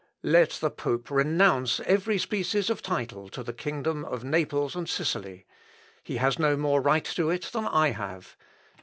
[0.23, 5.45] "Let the pope renounce every species of title to the kingdom of Naples and Sicily.
[6.03, 8.35] He has no more right to it than I have.